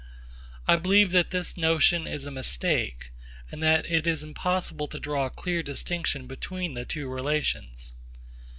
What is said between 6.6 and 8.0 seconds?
the two relations.